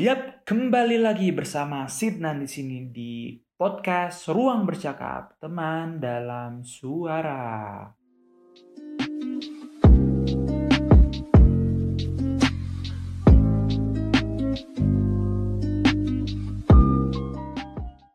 [0.00, 7.92] Yap, kembali lagi bersama Sidnan di sini di podcast Ruang Bercakap, teman dalam suara.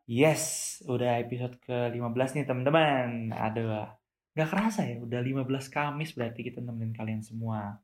[0.09, 3.29] Yes, udah episode ke-15 nih teman-teman.
[3.37, 3.85] Aduh,
[4.33, 7.77] gak kerasa ya, udah 15 Kamis berarti kita nemenin kalian semua.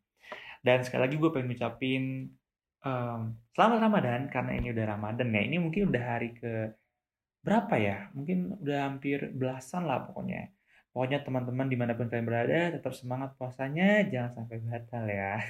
[0.66, 2.04] Dan sekali lagi gue pengen ngucapin
[2.84, 5.42] um, selamat Ramadan karena ini udah Ramadan ya.
[5.48, 6.76] Ini mungkin udah hari ke
[7.44, 7.98] berapa ya?
[8.14, 10.52] Mungkin udah hampir belasan lah pokoknya.
[10.94, 15.42] Pokoknya teman-teman di mana pun kalian berada tetap semangat puasanya, jangan sampai batal ya.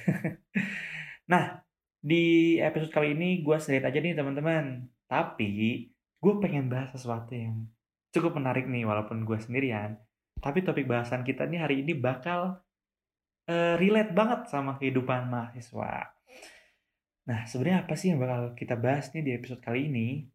[1.32, 1.60] nah,
[2.00, 4.88] di episode kali ini gue sedikit aja nih teman-teman.
[5.04, 5.52] Tapi
[5.92, 7.68] gue pengen bahas sesuatu yang
[8.08, 10.00] cukup menarik nih walaupun gue sendirian.
[10.40, 12.64] Tapi topik bahasan kita nih hari ini bakal
[13.44, 16.14] uh, relate banget sama kehidupan mahasiswa.
[17.24, 20.28] Nah, sebenarnya apa sih yang bakal kita bahas nih di episode kali ini?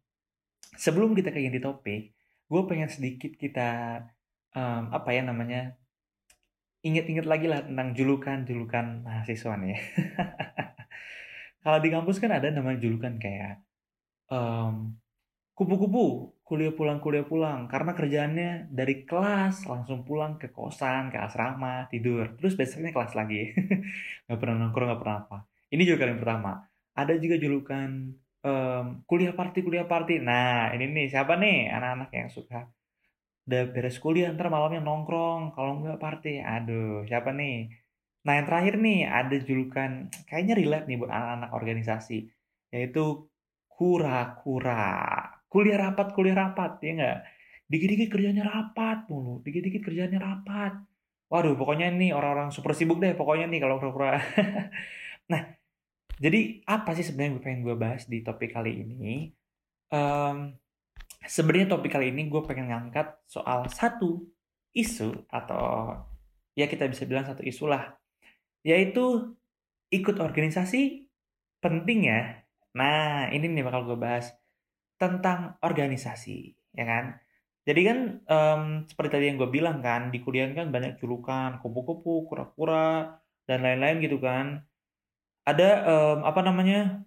[0.74, 2.10] Sebelum kita ke inti topik,
[2.50, 4.02] gue pengen sedikit kita
[4.58, 5.78] um, apa ya namanya
[6.82, 9.78] inget-inget lagi lah tentang julukan-julukan mahasiswa nih.
[11.62, 13.62] Kalau di kampus kan ada namanya julukan kayak
[14.32, 14.96] um,
[15.54, 17.70] kupu-kupu, kuliah pulang kuliah pulang.
[17.70, 22.34] Karena kerjaannya dari kelas langsung pulang ke kosan ke asrama tidur.
[22.40, 23.54] Terus besoknya kelas lagi.
[24.26, 25.38] Nggak pernah nongkrong nggak pernah apa.
[25.70, 26.69] Ini juga yang pertama
[27.00, 28.12] ada juga julukan
[28.44, 30.20] um, kuliah party kuliah party.
[30.20, 32.68] Nah ini nih siapa nih anak-anak yang suka?
[33.48, 36.40] Udah beres kuliah ntar malamnya nongkrong kalau nggak party.
[36.44, 37.72] Aduh siapa nih?
[38.26, 39.90] Nah yang terakhir nih ada julukan
[40.28, 42.18] kayaknya relate nih buat anak-anak organisasi
[42.70, 43.26] yaitu
[43.68, 44.84] kura-kura.
[45.50, 47.18] Kuliah rapat kuliah rapat ya enggak
[47.70, 50.74] dikit-dikit kerjanya rapat mulu dikit-dikit kerjanya rapat.
[51.30, 54.18] Waduh pokoknya ini orang-orang super sibuk deh pokoknya nih kalau kura-kura.
[55.30, 55.59] Nah
[56.20, 59.32] jadi apa sih sebenarnya gue pengen gue bahas di topik kali ini
[59.90, 60.52] um,
[61.24, 64.28] sebenarnya topik kali ini gue pengen ngangkat soal satu
[64.76, 65.96] isu atau
[66.54, 67.96] ya kita bisa bilang satu isu lah
[68.60, 69.32] yaitu
[69.88, 71.08] ikut organisasi
[71.64, 72.44] penting ya
[72.76, 74.30] nah ini nih bakal gue bahas
[75.00, 77.04] tentang organisasi, ya kan?
[77.64, 77.98] Jadi kan
[78.28, 83.16] um, seperti tadi yang gue bilang kan, di kuliah kan banyak julukan, kupu-kupu, kura-kura,
[83.48, 84.60] dan lain-lain gitu kan.
[85.50, 87.02] Ada um, apa namanya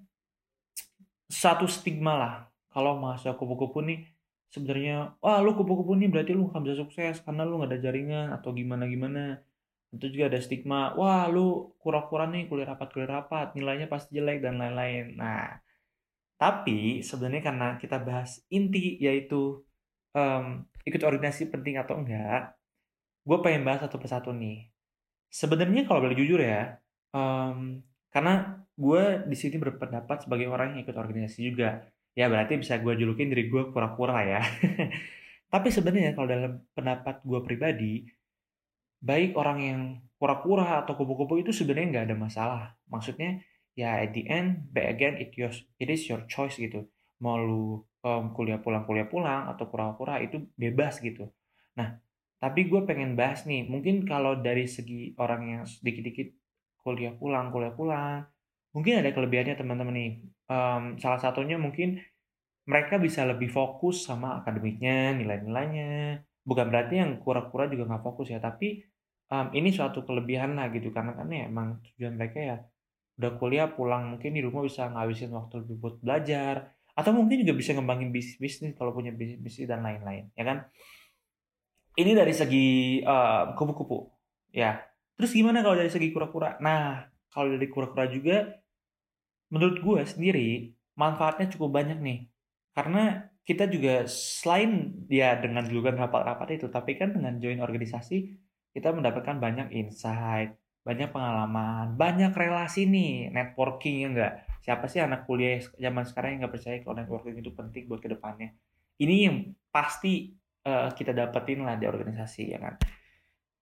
[1.31, 2.33] satu stigma lah.
[2.73, 4.09] Kalau mahasiswa kupu-kupu nih
[4.53, 8.27] sebenarnya wah lu kupu-kupu nih berarti lu gak bisa sukses karena lu gak ada jaringan
[8.37, 9.41] atau gimana gimana
[9.89, 14.45] itu juga ada stigma wah lu kura-kura nih kuliah rapat kuliah rapat nilainya pasti jelek
[14.45, 15.17] dan lain-lain.
[15.17, 15.57] Nah
[16.37, 19.63] tapi sebenarnya karena kita bahas inti yaitu
[20.17, 22.53] um, ikut organisasi penting atau enggak,
[23.23, 24.67] gue pengen bahas satu persatu nih.
[25.31, 26.77] Sebenarnya kalau boleh jujur ya,
[27.15, 27.79] um,
[28.13, 31.89] karena gue di sini berpendapat sebagai orang yang ikut organisasi juga.
[32.13, 34.41] Ya berarti bisa gue julukin diri gue pura-pura ya.
[35.53, 37.93] Tapi sebenarnya kalau dalam pendapat gue pribadi,
[39.01, 39.81] baik orang yang
[40.21, 42.63] pura-pura atau kupu-kupu itu sebenarnya nggak ada masalah.
[42.85, 43.41] Maksudnya
[43.73, 45.49] ya at the end but again it your
[45.81, 46.85] it is your choice gitu
[47.21, 51.29] mau lu um, kuliah pulang kuliah pulang atau pura-pura itu bebas gitu
[51.73, 51.97] nah
[52.37, 56.42] tapi gue pengen bahas nih mungkin kalau dari segi orang yang sedikit-dikit
[56.83, 58.27] kuliah pulang kuliah pulang.
[58.75, 60.11] Mungkin ada kelebihannya teman-teman nih.
[60.51, 62.03] Um, salah satunya mungkin
[62.67, 66.19] mereka bisa lebih fokus sama akademiknya nilai-nilainya.
[66.43, 68.83] Bukan berarti yang kura-kura juga nggak fokus ya tapi
[69.31, 70.91] um, ini suatu kelebihan lah gitu.
[70.91, 72.57] Karena kan ya emang tujuan mereka ya
[73.13, 76.75] udah kuliah pulang mungkin di rumah bisa ngabisin waktu lebih buat belajar.
[76.93, 80.67] Atau mungkin juga bisa ngembangin bisnis bisnis kalau punya bisnis bisnis dan lain-lain ya kan?
[81.93, 84.09] Ini dari segi uh, kupu-kupu
[84.49, 88.57] ya terus gimana kalau dari segi kura-kura nah kalau dari kura-kura juga
[89.53, 90.49] menurut gue sendiri
[90.97, 92.19] manfaatnya cukup banyak nih
[92.73, 98.39] karena kita juga selain ya dengan julukan rapat-rapat itu tapi kan dengan join organisasi
[98.73, 104.33] kita mendapatkan banyak insight banyak pengalaman, banyak relasi nih, networking ya enggak.
[104.59, 108.11] Siapa sih anak kuliah zaman sekarang yang nggak percaya kalau networking itu penting buat ke
[108.11, 108.51] depannya?
[108.99, 109.37] Ini yang
[109.71, 110.35] pasti
[110.67, 112.75] uh, kita dapetin lah di organisasi ya kan.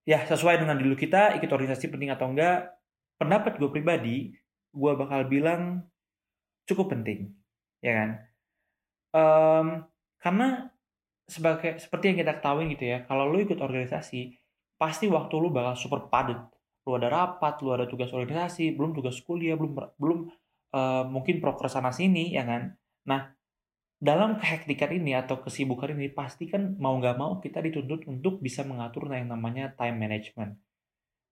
[0.07, 2.74] Ya sesuai dengan dulu kita ikut organisasi penting atau enggak,
[3.21, 4.18] pendapat gue pribadi,
[4.74, 5.86] gue bakal bilang
[6.65, 7.30] cukup penting,
[7.86, 8.09] ya kan.
[9.12, 9.68] Um,
[10.18, 10.74] karena
[11.30, 14.33] sebagai seperti yang kita ketahui gitu ya, kalau lu ikut organisasi,
[14.81, 16.50] pasti waktu lu bakal super padat
[16.81, 20.19] lu ada rapat, lu ada tugas organisasi, belum tugas kuliah, belum belum
[20.74, 22.74] uh, mungkin proker sana sini ya kan.
[23.06, 23.30] Nah,
[24.01, 28.65] dalam kehektikan ini atau kesibukan ini pasti kan mau nggak mau kita dituntut untuk bisa
[28.65, 30.57] mengatur yang namanya time management.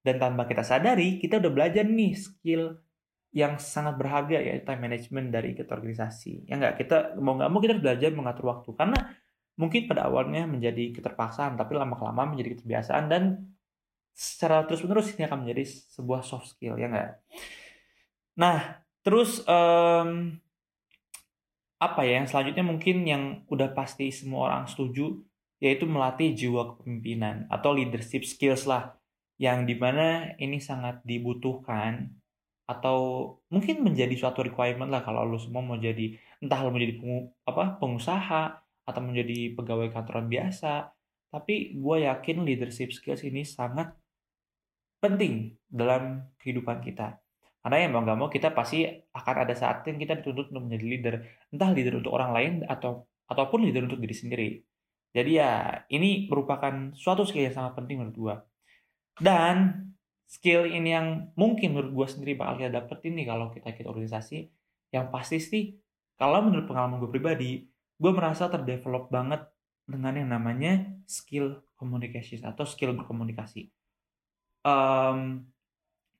[0.05, 2.77] Dan tanpa kita sadari, kita udah belajar nih skill
[3.33, 6.45] yang sangat berharga ya time management dari ikut organisasi.
[6.45, 9.17] Ya enggak, kita mau nggak mau kita belajar mengatur waktu karena
[9.57, 13.23] mungkin pada awalnya menjadi keterpaksaan tapi lama-kelamaan menjadi kebiasaan dan
[14.13, 15.63] secara terus-menerus ini akan menjadi
[15.97, 17.17] sebuah soft skill ya enggak.
[18.37, 20.37] Nah, terus um,
[21.79, 25.15] apa ya yang selanjutnya mungkin yang udah pasti semua orang setuju
[25.63, 28.99] yaitu melatih jiwa kepemimpinan atau leadership skills lah
[29.39, 32.11] yang di mana ini sangat dibutuhkan
[32.67, 36.99] atau mungkin menjadi suatu requirement lah kalau lo semua mau jadi entah lo mau jadi
[36.99, 38.43] pengu, apa pengusaha
[38.85, 40.93] atau menjadi pegawai kantoran biasa.
[41.29, 43.93] Tapi gue yakin leadership skills ini sangat
[45.01, 47.17] penting dalam kehidupan kita
[47.59, 50.85] karena ya mau nggak mau kita pasti akan ada saat yang kita dituntut untuk menjadi
[50.85, 51.15] leader.
[51.51, 54.49] Entah leader untuk orang lain atau ataupun leader untuk diri sendiri.
[55.11, 58.35] Jadi ya ini merupakan suatu skill yang sangat penting menurut gue
[59.19, 59.91] dan
[60.25, 64.47] skill ini yang mungkin menurut gue sendiri bakal kita dapetin nih kalau kita ikut organisasi,
[64.95, 65.63] yang pasti sih
[66.15, 67.67] kalau menurut pengalaman gue pribadi,
[67.99, 69.43] gue merasa terdevelop banget
[69.83, 73.67] dengan yang namanya skill communication atau skill berkomunikasi.
[74.63, 75.47] Um,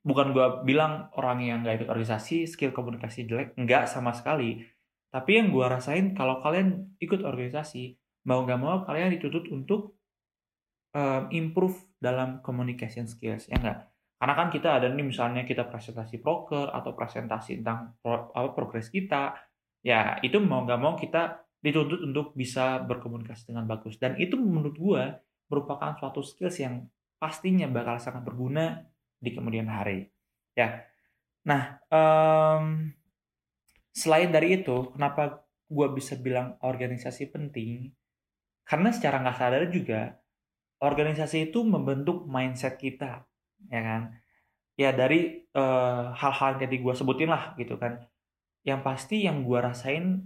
[0.00, 4.64] bukan gue bilang orang yang gak ikut organisasi skill komunikasi jelek, enggak sama sekali.
[5.10, 10.00] Tapi yang gue rasain kalau kalian ikut organisasi, mau gak mau kalian dituntut untuk
[10.94, 13.78] um, improve dalam communication skills ya enggak
[14.20, 18.92] karena kan kita ada nih misalnya kita presentasi broker atau presentasi tentang pro, apa progres
[18.92, 19.32] kita
[19.80, 24.76] ya itu mau nggak mau kita dituntut untuk bisa berkomunikasi dengan bagus dan itu menurut
[24.76, 25.02] gue
[25.48, 26.84] merupakan suatu skills yang
[27.16, 28.80] pastinya bakal sangat berguna
[29.20, 30.08] di kemudian hari.
[30.56, 30.88] Ya.
[31.44, 32.90] Nah um,
[33.92, 37.92] selain dari itu kenapa gue bisa bilang organisasi penting?
[38.64, 40.16] Karena secara nggak sadar juga
[40.80, 43.28] organisasi itu membentuk mindset kita
[43.68, 44.02] ya kan?
[44.80, 48.00] Ya dari uh, hal-hal yang tadi gue sebutin lah gitu kan.
[48.64, 50.24] Yang pasti yang gue rasain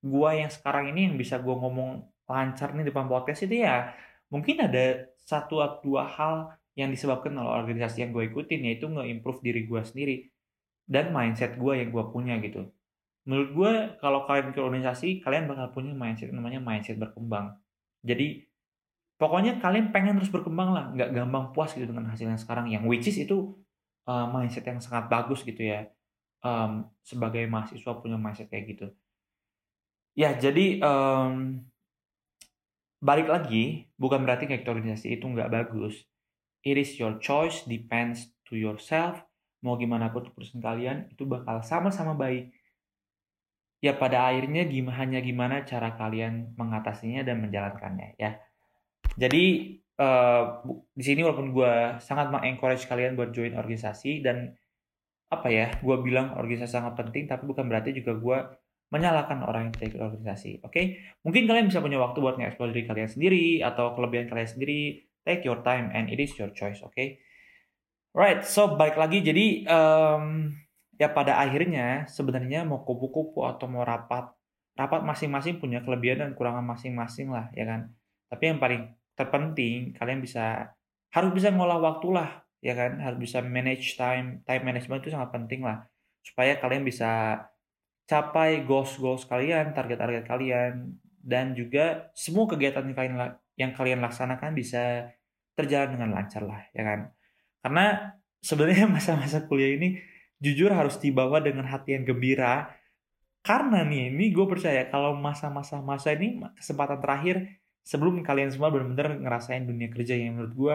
[0.00, 3.92] gue yang sekarang ini yang bisa gue ngomong lancar nih depan podcast itu ya
[4.32, 6.34] mungkin ada satu atau dua hal
[6.78, 10.16] yang disebabkan oleh organisasi yang gue ikutin yaitu nge-improve diri gue sendiri
[10.86, 12.66] dan mindset gue yang gue punya gitu.
[13.26, 13.72] Menurut gue
[14.02, 17.54] kalau kalian ke organisasi kalian bakal punya mindset namanya mindset berkembang.
[18.02, 18.42] Jadi
[19.20, 22.82] pokoknya kalian pengen terus berkembang lah nggak gampang puas gitu dengan hasil yang sekarang yang
[22.90, 23.54] which is itu
[24.08, 25.86] uh, mindset yang sangat bagus gitu ya.
[26.40, 28.86] Um, sebagai mahasiswa punya mindset kayak gitu.
[30.16, 31.60] Ya jadi um,
[32.98, 36.09] balik lagi bukan berarti kayak organisasi itu nggak bagus
[36.64, 39.20] it is your choice depends to yourself
[39.60, 42.52] mau gimana pun keputusan kalian itu bakal sama-sama baik
[43.80, 48.40] ya pada akhirnya gimana hanya gimana cara kalian mengatasinya dan menjalankannya ya
[49.16, 49.44] jadi
[50.00, 50.64] uh,
[50.96, 54.56] di sini walaupun gue sangat mengencourage kalian buat join organisasi dan
[55.30, 58.38] apa ya, gue bilang organisasi sangat penting, tapi bukan berarti juga gue
[58.90, 60.50] menyalahkan orang yang tidak ikut organisasi.
[60.66, 60.84] Oke, okay?
[61.22, 65.06] mungkin kalian bisa punya waktu buat nge-explore diri kalian sendiri atau kelebihan kalian sendiri.
[65.24, 66.80] Take your time and it is your choice.
[66.80, 67.08] Oke, okay?
[68.16, 68.40] right.
[68.44, 70.54] So balik lagi, jadi um,
[70.96, 74.32] ya pada akhirnya sebenarnya mau kupu-kupu atau mau rapat,
[74.74, 77.92] rapat masing-masing punya kelebihan dan kekurangan masing-masing lah, ya kan.
[78.32, 80.72] Tapi yang paling terpenting kalian bisa
[81.12, 85.32] harus bisa ngolah waktu lah ya kan harus bisa manage time time management itu sangat
[85.36, 85.84] penting lah
[86.24, 87.42] supaya kalian bisa
[88.08, 93.16] capai goals goals kalian target target kalian dan juga semua kegiatan yang kalian
[93.60, 95.12] yang kalian laksanakan bisa
[95.52, 97.00] terjalan dengan lancar lah ya kan?
[97.60, 100.00] Karena sebenarnya masa-masa kuliah ini
[100.40, 102.72] jujur harus dibawa dengan hati yang gembira.
[103.44, 109.16] Karena nih ini gue percaya kalau masa-masa masa ini kesempatan terakhir sebelum kalian semua benar-benar
[109.16, 110.74] ngerasain dunia kerja yang menurut gue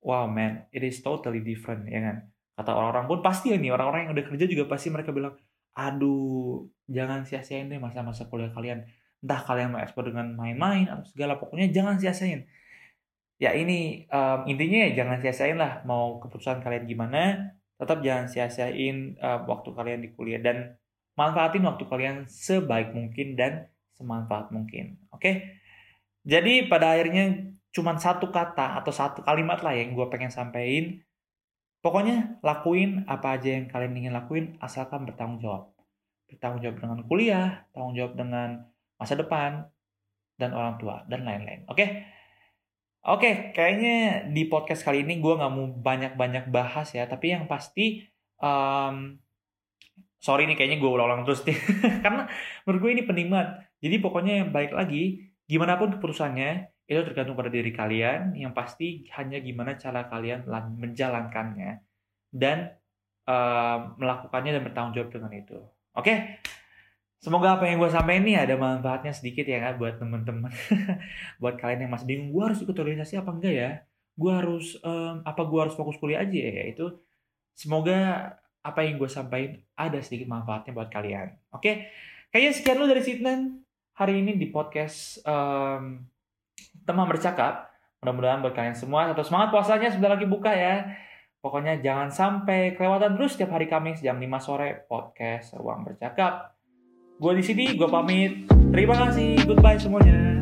[0.00, 2.16] wow man it is totally different ya kan?
[2.56, 5.36] Kata orang-orang pun pasti ini orang-orang yang udah kerja juga pasti mereka bilang
[5.76, 8.84] aduh jangan sia-siain deh masa-masa kuliah kalian
[9.20, 12.48] entah kalian mau ekspor dengan main-main atau segala pokoknya jangan sia-siain
[13.40, 19.16] ya ini um, intinya ya jangan sia-siain lah mau keputusan kalian gimana tetap jangan sia-siain
[19.20, 20.76] uh, waktu kalian di kuliah dan
[21.16, 25.60] manfaatin waktu kalian sebaik mungkin dan semanfaat mungkin oke okay?
[26.24, 31.00] Jadi pada akhirnya cuma satu kata atau satu kalimat lah yang gue pengen sampaikan.
[31.80, 35.72] Pokoknya lakuin apa aja yang kalian ingin lakuin asalkan bertanggung jawab.
[36.28, 38.68] Bertanggung jawab dengan kuliah, tanggung jawab dengan
[39.00, 39.64] masa depan,
[40.36, 41.64] dan orang tua, dan lain-lain.
[41.66, 41.76] Oke?
[41.76, 41.88] Okay?
[43.00, 47.48] Oke, okay, kayaknya di podcast kali ini gue nggak mau banyak-banyak bahas ya, tapi yang
[47.48, 48.04] pasti,
[48.44, 49.16] um,
[50.20, 51.56] sorry nih kayaknya gue ulang-ulang terus nih,
[52.04, 52.28] karena
[52.68, 53.48] menurut gue ini banget.
[53.80, 58.38] Jadi pokoknya yang baik lagi, Gimana pun keputusannya, itu tergantung pada diri kalian.
[58.38, 58.88] Yang pasti
[59.18, 60.46] hanya gimana cara kalian
[60.78, 61.82] menjalankannya.
[62.30, 62.70] Dan
[63.26, 65.58] uh, melakukannya dan bertanggung jawab dengan itu.
[65.58, 66.16] Oke, okay?
[67.20, 70.48] Semoga apa yang gue sampaikan ini ada manfaatnya sedikit ya kan buat teman-teman,
[71.40, 73.70] buat kalian yang masih bingung, gue harus ikut organisasi apa enggak ya?
[74.16, 76.64] Gue harus um, apa gue harus fokus kuliah aja ya?
[76.72, 77.04] Itu
[77.52, 78.32] semoga
[78.64, 81.36] apa yang gue sampaikan ada sedikit manfaatnya buat kalian.
[81.52, 81.92] Oke,
[82.32, 83.60] kayaknya sekian lu dari Sidnan
[83.92, 86.00] hari ini di podcast um,
[86.88, 87.68] teman bercakap.
[88.00, 90.88] Mudah-mudahan buat kalian semua atau semangat puasanya sebentar lagi buka ya.
[91.40, 96.59] Pokoknya jangan sampai kelewatan terus setiap hari Kamis jam 5 sore podcast Ruang Bercakap.
[97.20, 98.48] Gue di sini, gue pamit.
[98.72, 100.40] Terima kasih, goodbye semuanya.